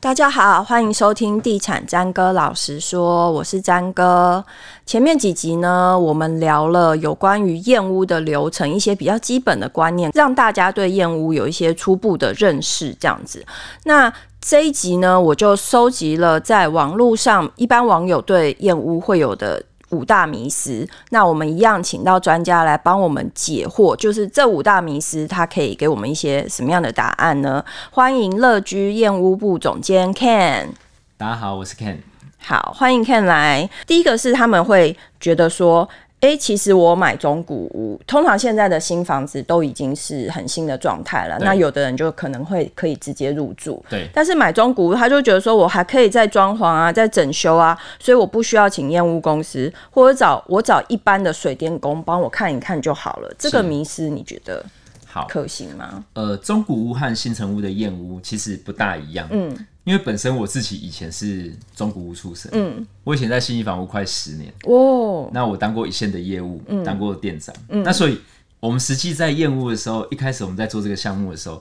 [0.00, 4.42] 大家好，欢迎收听地产詹哥老实说，我是詹哥。
[4.86, 12.96] 前面几集呢，我们聊了有关于燕屋的流程，一些比较基本的观念，让大家对燕屋有一些初步的认识。
[12.98, 13.44] 这样子，
[13.84, 14.10] 那
[14.40, 19.62] 这一集呢，我就收集了在网络上一般网友对燕屋会有的。
[19.90, 27.64] 五大迷思，那我们一样请到专家来帮我们解惑，就是这五大迷思，他可以给我们一些什么样的答案呢？
[27.90, 30.68] 欢迎乐居燕屋部总监 Ken。
[31.16, 31.98] 大家好，我是 Ken。
[32.38, 33.68] 好，欢迎 Ken 来。
[33.86, 35.88] 第一个是他们会觉得说。
[36.20, 41.38] 哎，其实我买中古屋，通常现在的新房子都已经是很新的状态了。
[41.40, 43.82] 那有的人就可能会可以直接入住。
[43.88, 44.06] 对。
[44.12, 53.34] 但是买中古屋，他就觉得说我还可以再装潢啊，再整修啊，所以我不需要请验屋公司，或者找我找一般的水电工帮我看一看就好了。
[53.38, 54.62] 这个迷思你觉得
[55.10, 55.26] 好。
[55.28, 56.04] 可行吗？
[56.14, 59.28] 呃，中古屋和新城屋的验屋其实不大一样。
[59.30, 59.66] 嗯。
[59.84, 68.20] 因为本身我自己以前是中古屋出身，嗯，我以前在新一房屋快十年，哦，那我当过一线的业务，嗯，当过店长，嗯，那所以
[68.60, 71.60] 我们实际在验屋的时候，一开始我们在做这个项目的时候，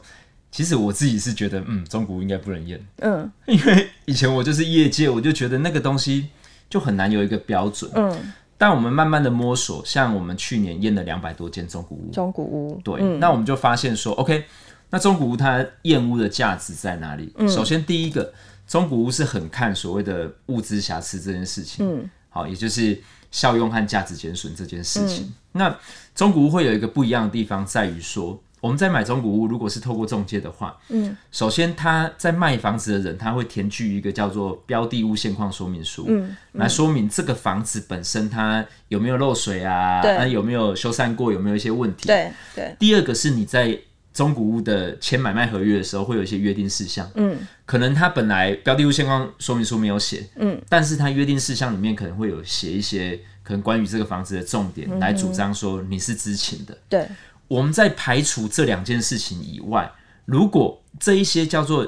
[0.51, 6.27] 其实我自己是觉得，嗯，中古屋应该不能验，嗯，因为以前我就是业界，我就觉得那个东西
[6.69, 14.43] 就很难有一个标准，嗯，但我们慢慢的摸索，像我们去年验了两百多间中古屋，中古屋，对，嗯，那我们就发现说，OK。
[14.91, 17.31] 那中古屋它验屋的价值在哪里？
[17.37, 18.33] 嗯，首先第一个，
[18.67, 21.87] 中古屋是很看所谓的物资瑕疵这件事情。
[21.87, 22.99] 嗯，好，也就是
[23.31, 25.23] 效用和价值减损这件事情。
[25.23, 25.77] 嗯，那
[26.13, 42.07] 中古屋会有一个不一样的地方，在于说，我们在买中古屋，如果是透过中介的话，嗯，首先他在卖房子的人，他会填具一个叫做标的物现况说明书，嗯，来说明这个房子本身它有没有漏水啊，对，有没有修缮过，有没有一些问题。
[42.07, 42.75] 对对。
[42.77, 43.77] 第二个是你在
[44.13, 47.09] 中古屋的签买卖合约的时候，会有一些约定事项。
[47.15, 50.27] 嗯，可能他本来标的物现况说明书没有写。
[50.35, 56.77] 嗯，但是他约定事项里面可能会有写一些可能关于这个房子的重点，来主张说你是知情的。
[56.89, 57.07] 对，
[57.49, 59.91] 我们在排除这两件事情以外，
[60.23, 61.85] 如果这一些叫做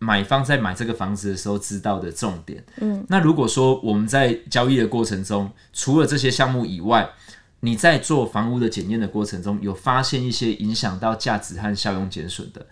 [0.00, 7.08] 买方在买这个房子的时候知道的重点，嗯，那如果说我们在交易的过程中，除了这些项目以外，
[7.60, 12.66] 你在做房屋的检验的过程中，有发现一些影响到价值和效用减损的，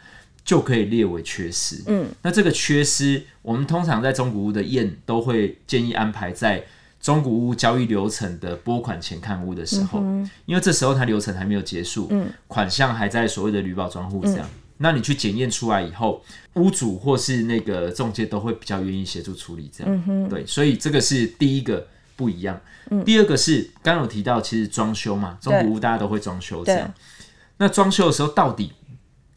[0.45, 1.85] 就可以列为缺失。
[1.87, 6.65] 嗯，那这个缺失，我们通常在中古屋的验都会建议安排在
[7.01, 14.41] 中古屋交易流程的拨款前看屋的时候，嗯、因为这时候它流程还没有结束，嗯，款项还在所谓的履保专户这样。
[14.41, 16.23] 嗯、那你去检验出来以后，
[16.55, 20.05] 屋主或是那个中介都会比较愿意协助处理这样。
[20.07, 21.87] 嗯，对，所以这个是第一个。
[22.17, 22.61] 不一样。
[22.91, 26.93] 嗯、第二个是刚刚有提到，其实装修嘛，中古屋大家都会装修这样。
[27.57, 28.75] 那装修的时候，到底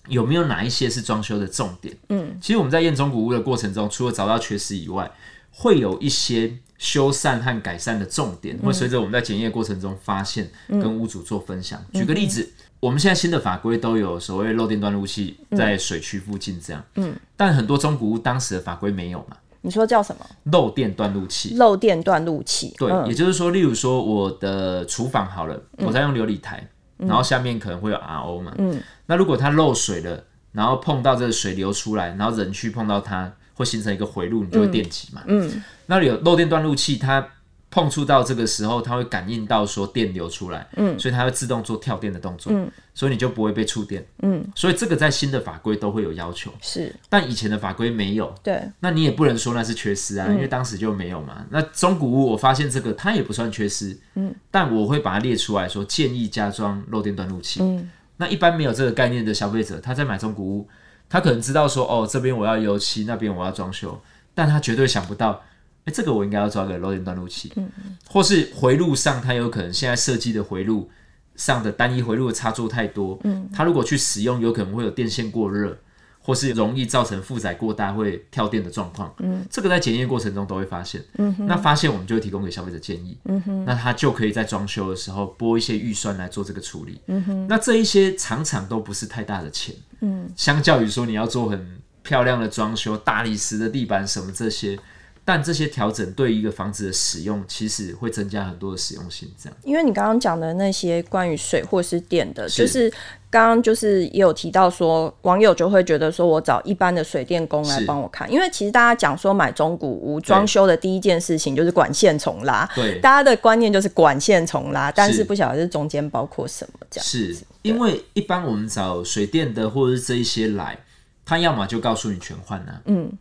[0.09, 1.95] 有没有哪一些是装修的重点？
[2.09, 5.09] 嗯，其实我们在验中古屋的过程中，除了找到缺失以外，
[5.55, 11.79] 会有一些修缮和改善的重点，会随着我们在检验过程中发现，跟屋主做分享。
[11.93, 16.83] 嗯、举个例子，嗯、我们现在新的法规都有所谓漏电断路器在水区附近这样。
[16.95, 19.37] 嗯，但很多中古屋当时的法规没有嘛。
[19.61, 20.25] 你说叫什么？
[20.51, 21.55] 漏电断路器。
[21.55, 22.73] 漏电断路器。
[22.77, 28.53] 对，嗯、也就是说，例如说我的厨房好了，嗯、我在用琉璃台，然后下面可能会有 RO 嘛。
[28.57, 28.81] 嗯。
[29.05, 30.21] 那如果它漏水了，
[30.51, 35.23] 然后碰到这个水流出来，然后人去碰到它，会形成一个回路，你就会电击嘛。
[35.27, 35.47] 嗯。
[35.47, 37.27] 嗯，那里有漏电断路器，它。
[37.75, 51.43] 碰触到这个时候，它会感应到说电流出来，嗯，所以它会自动做跳电的动作，嗯，所以你就不会被触电，嗯，所以这个在新的法规都会有要求，是，但以前的法规没有，对，那你也不能说那是缺失啊，嗯，因为当时就没有嘛。
[51.49, 60.69] 那中古屋我发现这个它也不算缺失，嗯，但我会把它列出来说建议加装漏电断路器，嗯，那一般没有这个概念的消费者，他在买中古屋，
[61.13, 64.01] 他可能知道说哦这边我要油漆，那边我要装修，
[64.33, 65.39] 但他绝对想不到。
[65.85, 70.89] 哎，这个我应该要装个漏电断路器，嗯嗯，或是回路上，他有可能现在设计的回路
[71.35, 75.77] 上的单一回路的插座太多，嗯，他如果去使用，有可能会有电线过热，
[76.23, 94.79] 或是容易造成负载过大会跳电的状况，嗯，这个在检验过程中都会发现，嗯哼，那发现我们就会提供给消费者建议，嗯哼，那他就可以在装修的时候拨一些预算来做这个处理，嗯哼，那这一些常常都不是太大的钱，嗯，相较于说你要做很漂亮的装修，大理石的地板什么这些。
[95.25, 99.31] 但这些调整对一个房子的使用，其实会增加很多的实用性。
[99.41, 102.63] 这样，因为你刚刚讲的那些关于水或是电的，是。
[102.63, 102.93] 就是
[103.33, 117.05] 刚刚就是也有提到说，网友就会觉得说我找一般的水电工来帮我看，因为其实大家讲说买中古屋装修的第一件事情就是管线重拉，对，大家的观念就是管线重拉，但是不晓得是中间包括什么这样。
[117.05, 120.77] 是因为一般我们找水电的或者是这一些来，
[121.25, 123.11] 他要么就告诉你全换啊，嗯。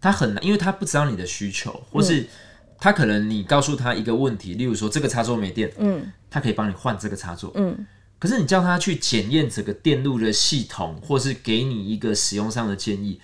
[0.00, 2.26] 他很难，因为他不知道你的需求，或是
[2.76, 7.86] 他可能你告诉他一个问题，例如说这个插座没电，嗯，他可以帮你换这个插座，嗯，
[8.22, 13.20] 可是你叫他去检验整个电路的系统，或是给你一个使用上的建议，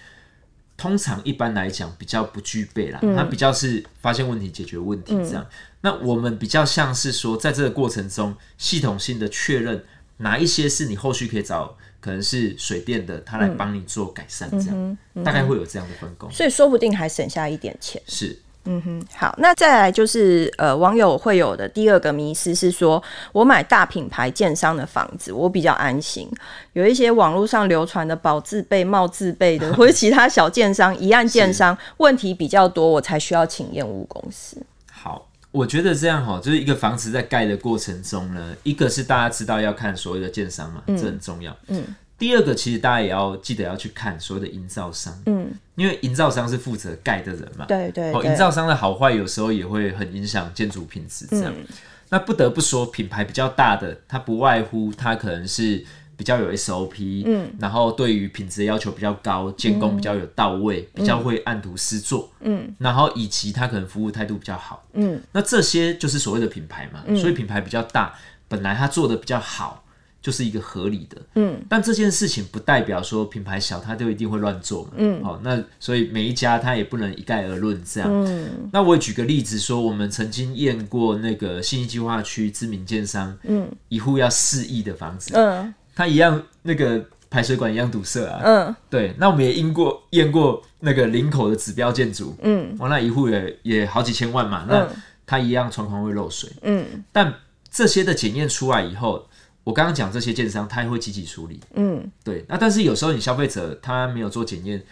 [0.76, 5.46] 通常一般来讲比较不具备啦，他比较是发现问题、解决问题这样。
[5.82, 9.84] 那我们比较像是说，在这个过程中，系统性的确认
[10.16, 11.76] 哪一些是你后续可以找。
[12.00, 18.00] 可能是水电的，他来帮你做改善，这样、嗯嗯、大概会有这样的分工，所以说不定还省下一点钱。
[18.06, 18.38] 是，
[18.70, 26.28] 嗯哼，好，那再来就是呃，网友会有的第二个迷思是说，我买大品牌建商的房子，我比较安心。
[26.74, 34.62] 有一些网络上流传的保自备、冒自备的，或者其他小建商、一案建商问题比较多，我才需要请验屋公司。
[34.92, 41.56] 好，我觉得这样哈，就是一个房子在盖的过程中呢，一个是大家知道要看所谓的建商嘛，嗯、这很重要。
[41.68, 41.82] 嗯。
[42.18, 51.54] 第二个，其实大家也要记得要去看所谓的营造商，嗯，因为营造商是负责盖的人嘛，对对，哦，营造商的好坏有时候也会很影响建筑品质，这样。
[51.56, 51.64] 嗯、
[52.08, 55.84] 那不得不说，品牌比较大的，它不外乎它可能是
[56.16, 68.12] 比较有 SOP，嗯，然后对于品质的要求比较高，监工比较有到位，嗯、比较会按图施作，嗯，然后以及它可能服务态度比较好，嗯，那这些就是所谓的品牌嘛，嗯、所以品牌比较大，
[68.48, 69.84] 本来它做的比较好。
[70.28, 94.86] 就是一个合理的，嗯，但这件事情不代表说品牌小它就一定会乱做嘛，嗯，好，那所以每一家它也不能一概而论这样，嗯，那我也举个例子说，我们曾经验过那个信义计划区知名建商，嗯，一户要四亿的房子，嗯，他一样那个排水管一样堵塞啊，嗯，对，那我们也验过验过那个林口的指标建筑，嗯，完那一户也也好几千万嘛，那
[95.24, 97.32] 它一样窗框会漏水，嗯，但
[97.70, 99.24] 这些的检验出来以后。
[99.68, 101.60] 我刚刚讲这些建商，他也会积极处理。
[101.74, 102.42] 嗯，对。
[102.48, 104.82] 那但是有时候你消费者他没有做检验，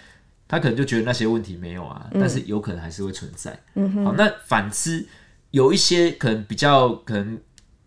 [0.46, 3.58] 他可能就觉得那些问题没有啊，嗯、但是有可能还是会存在。
[3.72, 4.04] 嗯哼。
[4.04, 5.06] 好，那反之
[5.50, 7.40] 有一些可能比较可能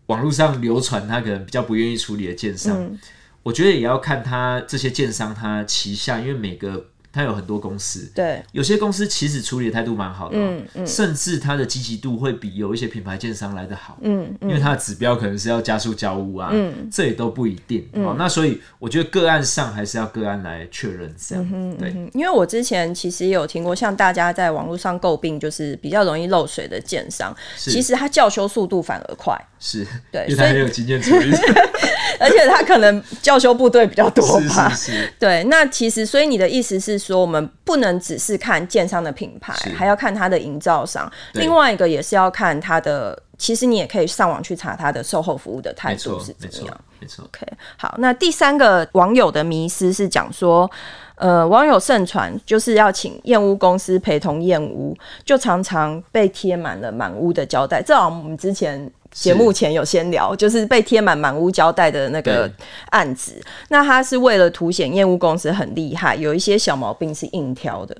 [0.06, 2.98] 网络上流传他可能比较不愿意处理的建商，嗯、
[3.44, 6.90] 我觉得也要看他这些建商他旗下，因为每个。
[7.12, 31.32] 他有很多公司，对，有些公司其实处理的态度蛮好的，嗯嗯，甚至它的积极度会比有一些品牌建商来的好，嗯，因为它的指标可能是要加速交屋啊，嗯，这也都不一定，哦，那所以我觉得个案上还是要个案来确认这样，对，因为我之前其实也有听过，像大家在网络上诟病就是比较容易漏水的建商，其实它叫修速度反而快，是对，因为他很有经验处理，
[32.20, 36.99] 而且他可能教修部队比较多吧，是是，对，那其实所以你的意思是。
[37.00, 41.10] 说我们不能只是看建商的品牌，是还要看它的营造商。
[41.32, 46.80] 另外一个也是要看它的，其实你也可以上网去查它的售后服务的态度是怎么样。
[47.00, 47.46] 没错，OK。
[47.78, 50.70] 好，那第三个网友的迷思是讲说，
[51.14, 54.94] 呃，网友盛传就是要请燕屋公司陪同燕屋，
[55.24, 57.82] 就常常被贴满了满屋的胶带。
[57.82, 58.90] 这好像我们之前。
[59.10, 62.50] 节目前有先聊，是就是被贴满满屋胶带的那个
[62.90, 63.42] 案子。
[63.68, 67.96] 那他是为了凸显验屋公司很厉害，有一些小毛病是硬挑的。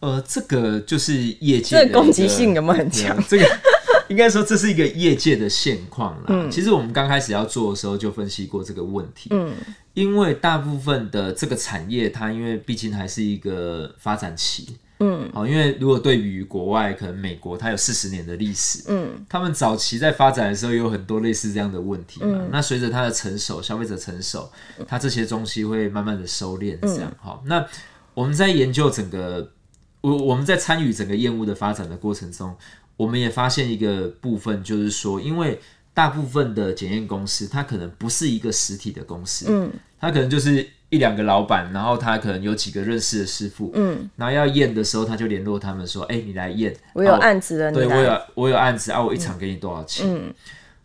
[0.00, 3.16] 呃，这个就是业界的，这攻击性有没有很强？
[3.26, 3.58] 这个
[4.08, 6.24] 应该说这是一个业界的现况啦。
[6.28, 9.30] 嗯，其实我们刚开始要做的时候就分析过这个问题。
[9.32, 9.54] 嗯，
[9.94, 14.76] 因为大部分的这个产业，它因为毕竟还是一个发展期。
[14.98, 22.28] 嗯，好，因为如果对比于国外，可能美国它有四十年的历史，嗯，他们早期在发展的时候有很多类似这样的问题嘛。
[22.30, 24.50] 嗯、那随着它的成熟，消费者成熟，
[24.88, 27.12] 它这些东西会慢慢的收敛，这样。
[27.20, 27.66] 好、嗯，那
[28.14, 29.52] 我们在研究整个，
[30.00, 32.56] 我我们在参与整个业务的发展的过程中，
[32.96, 35.60] 我们也发现一个部分，就是说，因为
[35.92, 40.66] 大部分的检验公司，它可能不是一个实体的公司，嗯，它可能就是。
[40.88, 50.32] 一两个老板，然后他可能有几个认识的师傅，嗯，然后要验的时候，他就联络他们说：“哎、欸，你来验，我有案子了，对，我有我有案子啊，我一场给你多少钱？”嗯，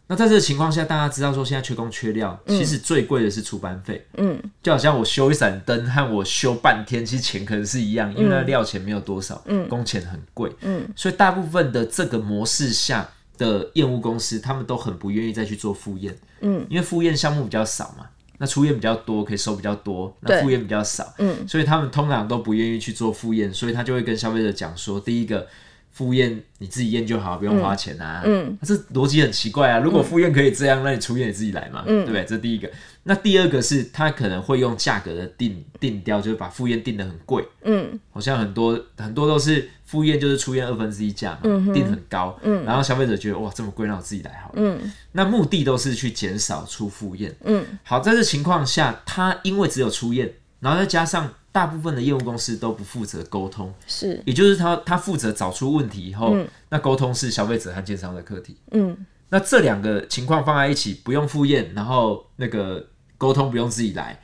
[0.08, 18.08] 那在这个情况下，大家知道说现在缺工缺料，嗯、其实最贵的是出班费，嗯，就好像我修一盏灯和我修半天，其实钱可能是一样，因为那料钱没有多少，嗯，工钱很贵，嗯，所以大部分的这个模式下的验屋公司，他们都很不愿意再去做复验，嗯，因为复验项目比较少嘛。
[18.42, 25.48] 那出院比较多，可以收比较多；那复验比较少，嗯，所以他们通常都不愿意去做复验，所以他就会跟消费者讲说：第一个，
[25.92, 28.22] 复验你自己验就好，不用花钱啊。
[28.26, 29.80] 嗯，这逻辑很奇怪啊。
[29.80, 32.26] 如果赴宴可以这样，那你出院你自己来嘛，嗯，对不对？
[32.26, 32.70] 这第一个。
[33.04, 44.80] 那第二个是，他可能会用价格的定定调，就是把赴宴定的很贵，嗯，好像很多很多都是赴宴就是出院二分之一价嘛，嗯，定很高，嗯，然后消费者觉得哇这么贵，让我自己来好了，嗯，
[45.14, 58.56] 那目的都是去减少出赴宴，嗯，好，在这情况下，他因为只有出院，然后再加上大部分的业务公司都不负责沟通，是，也就是他他负责找出问题以后，嗯、那沟通是消费者和建商的课题。
[58.72, 58.98] 嗯，
[59.30, 64.18] 那这两个情况放在一起，不用赴宴，然后那个沟通不用自己来，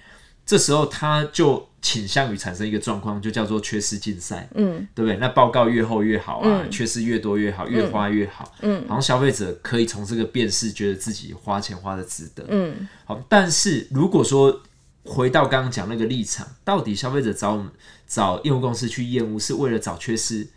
[0.46, 4.48] 这时候他就倾向于产生一个状况，就叫做缺失竞赛。
[4.55, 5.17] 嗯，对不对？
[5.17, 8.53] 那报告越厚越好啊，嗯、缺失越多越好，越花越好。
[8.62, 12.46] 嗯，好像消费者可以从这个辨识，觉得自己花钱花的值得。
[12.48, 14.62] 嗯，好，但是如果说
[15.07, 17.71] 回到刚刚讲那个立场，到底消费者找我们
[18.05, 20.47] 找业务公司去验屋，是为了找缺失，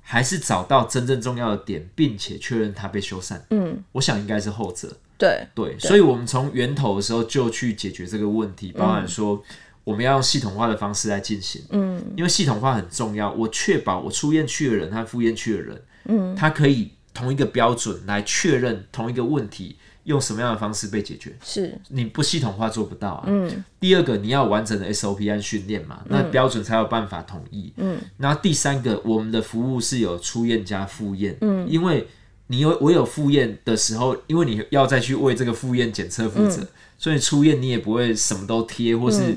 [0.00, 3.38] 还是找到真正重要的点，并且确认它被修缮？
[3.50, 4.96] 嗯，我想应该是后者。
[5.18, 9.44] 对对，所以我们从源头的时候就去解决这个问题，包含说
[9.84, 11.62] 我们要用系统化的方式来进行。
[11.68, 19.76] 嗯，因为系统化很重要，我确保我出院去的人和复验去的人，嗯，他可以同一个标准来确认同一个问题。
[20.04, 21.36] 用什么样的方式被解决？
[21.44, 23.24] 是你不系统化做不到啊。
[23.26, 23.62] 嗯。
[23.78, 27.72] 第二个，你要完整的 SOP 和训练嘛，那标准才有办法统一。
[27.76, 27.98] 嗯。
[28.16, 31.36] 然后第三个，我们的服务是有初验加复验。
[31.42, 31.68] 嗯。
[31.68, 32.08] 因为
[32.46, 36.66] 你有我有复验的时候，因为你要再去为这个复验检测负责，
[36.98, 39.36] 所以初验你也不会什么都贴，或是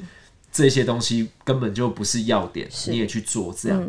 [0.52, 3.86] 这些东西根本就不是要点，你也去做这样。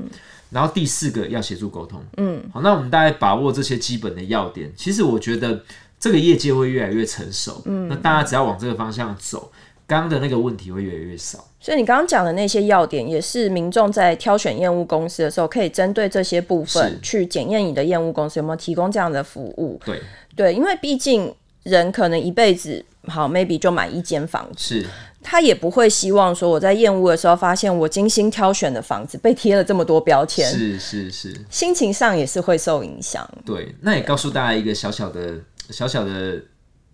[0.50, 2.04] 然后第四个要协助沟通。
[2.16, 2.42] 嗯。
[2.52, 4.72] 好，那我们大概把握这些基本的要点。
[4.76, 5.62] 其实我觉得。
[6.04, 9.50] 这个业界会越来越成熟，嗯，那大家只要往这个方向走，
[9.86, 11.42] 刚刚的那个问题会越来越少。
[11.58, 19.80] 所以你刚刚讲的那些要点，也是民众在挑选验屋公司的时候，可以针对这些部分去检验你的验屋公司有没有提供这样的服务。
[19.82, 19.98] 对
[20.36, 24.86] 对，因为毕竟人可能一辈子好，maybe 就买一间房子，是，
[25.22, 33.26] 他也不会希望说我在验屋的时候发现我精心挑选的房子被贴了这么多标签，是是是，心情上也是会受影响。
[33.46, 35.40] 对，那也告诉大家一个小小的。
[35.70, 36.42] 小小的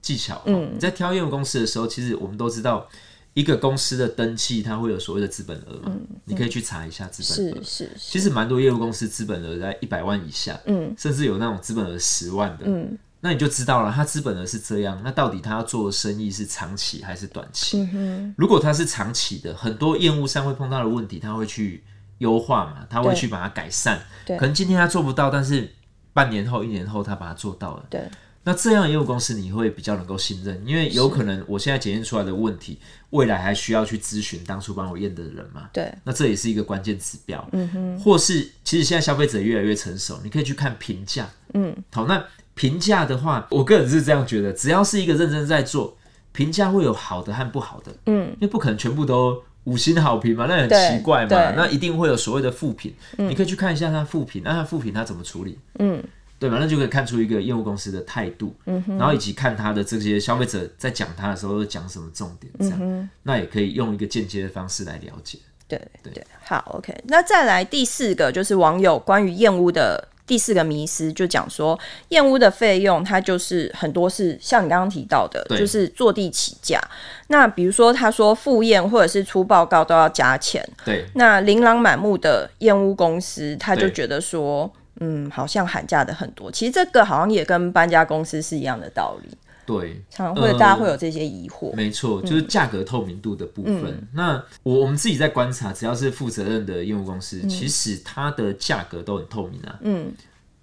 [0.01, 2.89] 技巧，嗯，你在挑业务公司的时候，其实我们都知道，
[3.35, 17.89] 一个公司的登记它会有所谓的资本额嘛，嗯，你可以去查一下资本额，是是，其实蛮多业务公司资本额在一百万以下，嗯，甚至有那种资本额十万的，嗯，那你就知道了，他资本额是这样，那到底他要做的生意是长期还是短期？
[17.93, 21.85] 嗯，如果他是长期的，很多业务上会碰到的问题，他会去
[22.19, 25.71] 优化嘛，他会去把它改善，对，可能今天他做不到，但是
[26.13, 28.09] 半年后、一年后他把它做到了，对。
[28.43, 32.79] 那这样业务公司你会比较能够信任，因为有可能我现在检验出来的问题，
[33.11, 35.69] 未来还需要去咨询当初帮我验的人嘛？
[35.75, 37.47] 对，那这也是一个关键指标。
[37.53, 41.29] 嗯哼，或是其实现在消费者越来越成熟，你可以去看评价。
[41.53, 45.95] 嗯，好，那评价的话，我个人是这样觉得，只要是一个认真在做，
[46.33, 47.95] 评价会有好的和不好的。
[48.07, 52.95] 嗯，因为不可能全部都五星好评嘛，那很奇怪嘛，那一定会有所谓的负评。
[53.19, 55.59] 嗯，你可以去看一下他负评，那他负评他怎么处理？
[55.79, 56.03] 嗯。
[56.41, 56.57] 对吧？
[56.59, 65.39] 那就可以看出一个业务公司的态度，嗯、然后以及看他的这些消费者在讲他的时候都讲什么重点，这样，嗯、那也可以用一个间接的方式来了解。
[65.69, 66.97] 对对对，好，OK。
[67.09, 71.79] 那再来第四个就是网友关于验屋的第四个迷思，就讲说
[72.09, 76.81] 燕屋的费用，它就是很多是像你刚刚提到的，就是坐地起价。
[77.29, 81.05] 那比如说他说复验或者是出报告都要加钱，对。
[81.15, 84.73] 那琳琅满目的燕屋公司，他就觉得说。
[85.01, 89.37] 嗯，好像喊价的很多，其实这个好像也跟搬家公司是一样的道理。
[89.67, 91.71] 对，常常会大家会有这些疑惑。
[91.71, 93.87] 呃、没错，就是价格透明度的部分。
[93.87, 99.79] 嗯、那我我们自己在观察，只要是负责任的业务公司，嗯、其实它的价格都很透明啊。
[99.83, 100.13] 嗯，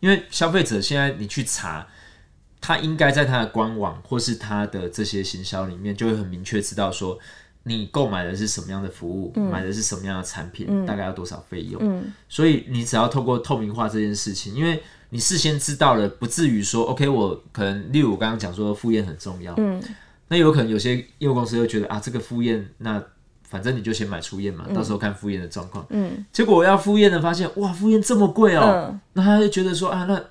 [0.02, 1.88] 因为消费者现在你去查，
[2.62, 7.18] 他应该在他的官网或是他的这些行销里面，就会很明确知道说。
[7.68, 9.34] 你购买的是什么样的服务？
[9.36, 10.66] 嗯、买的是什么样的产品？
[10.70, 11.82] 嗯、大概要多少费用？
[11.84, 19.84] 嗯、所以你只要透过透明化这件事情，因为你事先知道了，不至于说，OK，我可能，例如我刚刚讲说赴宴很重要，嗯、
[20.30, 23.04] 那有可能有些业务公司会觉得啊，这个赴宴，那
[23.44, 25.86] 反正你就先买初验嘛，嗯、到时候看赴宴的状况。
[25.90, 30.24] 嗯、结果我要赴宴的发现，哇，赴宴这么贵哦、那他就觉得说啊，那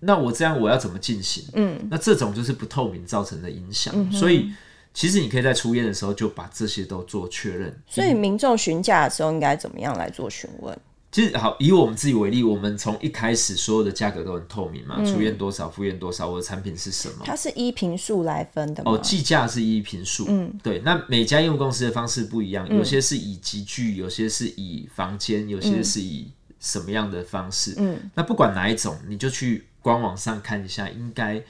[0.00, 1.44] 那我这样我要怎么进行？
[1.54, 4.52] 嗯、那这种就是不透明造成的影响，嗯、所以。
[4.96, 7.78] 其实你可以在出院的时候就把这些都做确认。
[7.86, 10.74] 所以民众询价的时候应该怎么样来做询问？
[11.12, 17.24] 其实好，以我们自己为例，我们从一开始所有的价格都很透明嘛，初验、嗯、多少，复院多少，我的产品是什么？
[17.26, 18.92] 它是依平数来分的吗？
[18.92, 20.24] 哦，计价是依平数。
[20.30, 20.78] 嗯，对。
[20.78, 27.74] 那每家业务公司的方式不一样，有些是以集聚，有些是以房间，有些是以什么样的方式？
[27.76, 31.42] 嗯，那不管哪一种，你就去官网上看一下，应该。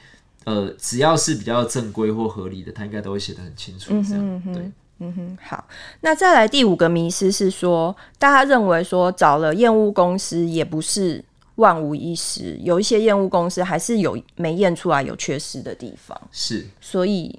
[0.47, 3.89] 呃，只要是比较正规或合理的，他应该都会写得很清楚。
[4.01, 5.67] 这样，嗯哼，对，嗯哼，好。
[5.99, 11.21] 那再来第五个迷思是说，大家认为说找了验屋公司也不是
[11.55, 16.17] 万无一失，有一些验屋公司还是有没验出来有缺失的地方。
[16.31, 17.37] 是，所以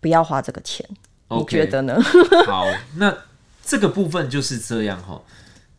[0.00, 0.84] 不要花这个钱。
[1.28, 1.96] Okay, 你觉得呢？
[2.46, 3.16] 好，那
[3.64, 5.22] 这个部分就是这样哈。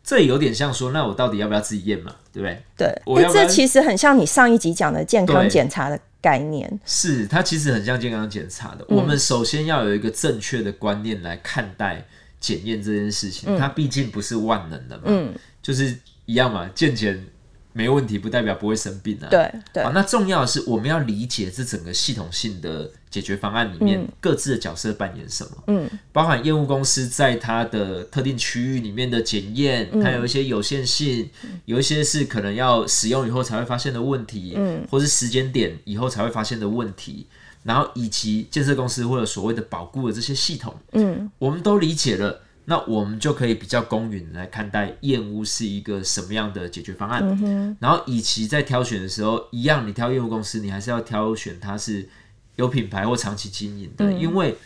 [0.02, 2.14] 这有点像说，那我到底要不要自己验嘛？
[2.32, 2.62] 对不对？
[2.78, 6.66] 对，我要要这其实很像你上一集讲的健康检查的概念。
[6.84, 8.84] 是，它其实很像健康检查的。
[8.88, 12.04] 嗯、我们首先要有一个正确的观念来看待
[12.40, 13.48] 检验这件事情。
[13.48, 17.24] 嗯、它毕竟不是万能的嘛，嗯，就是一样嘛，健检。
[17.76, 19.28] 没问题不代表不会生病啊。
[19.28, 19.84] 对对。
[19.84, 25.50] 好，那重要的是我们要理解这整个系统性的解决方案里面各自的角色扮演什么。
[25.66, 25.90] 嗯。
[26.10, 31.28] 包含业务公司在它的特定区域里面的检验，它有一些有限性，
[31.66, 37.26] 有一些是可能要使用以后才会发现的问题，嗯，或是时间点以后才会发现的问题，
[37.62, 42.40] 然后以及建设公司或者所谓的保固的这些系统，嗯，我们都理解了。
[42.68, 52.08] 那我们就可以比较公允来看待验屋是一个什么样的解决方案，嗯、然后以及在挑选的时候，一样，你挑验屋公司，你还是要挑选它是
[52.56, 54.56] 有品牌或长期经营的，嗯、因为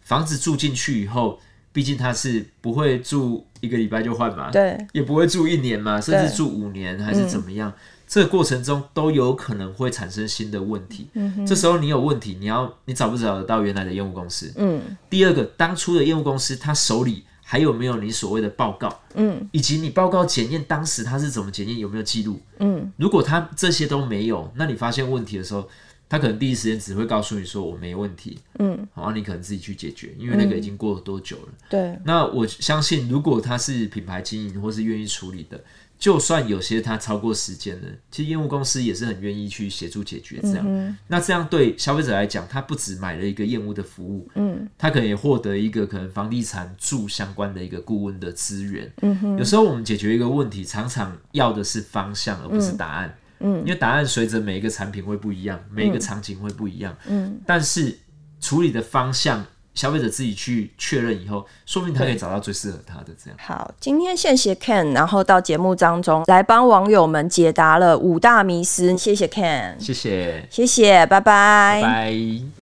[0.00, 1.38] 房子住进去以后，
[1.72, 11.08] 毕竟它是不会住一个礼拜就换嘛，对，也不会住一年嘛，甚至住五年还是怎么样，嗯、这个过程中都有可能会产生新的问题。
[11.46, 14.52] 这时候你有问题，你要你找不找得到原来的验屋公司？
[14.56, 17.22] 嗯，第二个，当初的验屋公司他手里。
[17.54, 19.00] 还有没有你所谓的报告？
[19.14, 22.40] 嗯，以及你报告检验当时他是怎么检验，有没有记录？
[22.58, 25.68] 嗯，如果他这些都没有，那你发现问题的时候，
[26.08, 28.40] 他可能第一时间只会告诉你说我没问题。
[28.58, 31.52] 嗯，好，你可能自己去解决，因为那个已经过了多久了？
[31.70, 31.96] 对。
[32.04, 35.62] 那我相信，如果他是品牌经营或是愿意处理的。
[36.04, 40.62] 就算有些它超过时间了，其实业务公司也是很愿意去协助解决这样。
[40.68, 48.92] 嗯、那这样对消费者来讲，他不止买了一个业务的服务，嗯，他可能也获得一个可能房地产住相关的一个顾问的资源。
[49.00, 53.16] 嗯哼，有时候我们解决一个问题，常常要的是方向，而不是答案。
[53.40, 56.94] 嗯，因为答案随着每一个产品会不一样，每一个场景会不一样。
[57.08, 57.98] 嗯，但是
[58.42, 59.42] 处理的方向。
[59.74, 63.38] 消费者自己去确认以后，说不定他可以找到最适合他的这样。
[63.38, 72.63] 好，今天谢谢 Ken，然后到节目当中来帮网友们解答了五大迷思，谢谢 Ken，谢谢，谢谢，拜拜，拜拜。